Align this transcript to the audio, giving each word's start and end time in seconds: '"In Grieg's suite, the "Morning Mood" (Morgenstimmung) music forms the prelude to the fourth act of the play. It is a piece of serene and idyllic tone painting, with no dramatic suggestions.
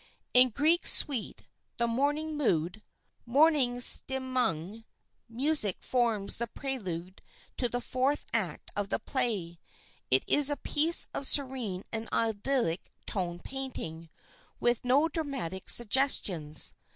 '"In 0.33 0.49
Grieg's 0.49 0.89
suite, 0.91 1.43
the 1.77 1.85
"Morning 1.85 2.35
Mood" 2.35 2.81
(Morgenstimmung) 3.27 4.83
music 5.29 5.77
forms 5.83 6.37
the 6.37 6.47
prelude 6.47 7.21
to 7.57 7.69
the 7.69 7.79
fourth 7.81 8.25
act 8.33 8.71
of 8.75 8.89
the 8.89 8.97
play. 8.97 9.59
It 10.09 10.23
is 10.27 10.49
a 10.49 10.57
piece 10.57 11.05
of 11.13 11.27
serene 11.27 11.83
and 11.91 12.11
idyllic 12.11 12.91
tone 13.05 13.41
painting, 13.41 14.09
with 14.59 14.83
no 14.83 15.07
dramatic 15.07 15.69
suggestions. 15.69 16.73